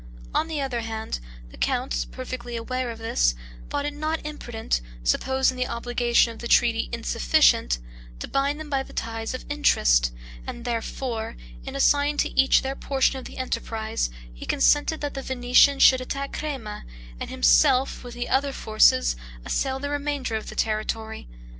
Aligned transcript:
On 0.33 0.47
the 0.47 0.59
other 0.59 0.81
hand, 0.81 1.19
the 1.51 1.57
count, 1.57 2.07
perfectly 2.09 2.55
aware 2.55 2.89
of 2.89 2.97
this, 2.97 3.35
thought 3.69 3.85
it 3.85 3.93
not 3.93 4.19
imprudent, 4.25 4.81
supposing 5.03 5.57
the 5.57 5.67
obligation 5.67 6.33
of 6.33 6.39
the 6.39 6.47
treaty 6.47 6.89
insufficient, 6.91 7.77
to 8.17 8.27
bind 8.27 8.59
them 8.59 8.67
by 8.67 8.81
the 8.81 8.93
ties 8.93 9.35
of 9.35 9.45
interest; 9.47 10.11
and, 10.47 10.65
therefore, 10.65 11.37
in 11.65 11.75
assigning 11.75 12.17
to 12.17 12.29
each 12.35 12.63
their 12.63 12.75
portion 12.75 13.19
of 13.19 13.25
the 13.25 13.37
enterprise, 13.37 14.09
he 14.33 14.43
consented 14.43 15.01
that 15.01 15.13
the 15.13 15.21
Venetians 15.21 15.83
should 15.83 16.01
attack 16.01 16.33
Crema, 16.33 16.83
and 17.19 17.29
himself, 17.29 18.03
with 18.03 18.15
the 18.15 18.27
other 18.27 18.53
forces, 18.53 19.15
assail 19.45 19.77
the 19.77 19.91
remainder 19.91 20.33
of 20.33 20.49
the 20.49 20.55
territory. 20.55 21.27